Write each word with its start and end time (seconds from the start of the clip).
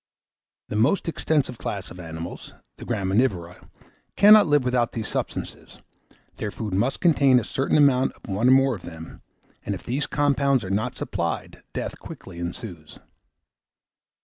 The 0.69 0.75
most 0.75 1.07
extensive 1.07 1.59
class 1.59 1.91
of 1.91 1.99
animals, 1.99 2.55
the 2.77 2.85
graminivora, 2.85 3.69
cannot 4.15 4.47
live 4.47 4.63
without 4.63 4.93
these 4.93 5.07
substances; 5.07 5.77
their 6.37 6.49
food 6.49 6.73
must 6.73 7.01
contain 7.01 7.39
a 7.39 7.43
certain 7.43 7.77
amount 7.77 8.13
of 8.13 8.25
one 8.27 8.47
or 8.47 8.51
more 8.51 8.73
of 8.75 8.81
them, 8.81 9.21
and 9.63 9.75
if 9.75 9.83
these 9.83 10.07
compounds 10.07 10.63
are 10.63 10.71
not 10.71 10.95
supplied, 10.95 11.61
death 11.73 11.99
quickly 11.99 12.39
ensues. 12.39 12.97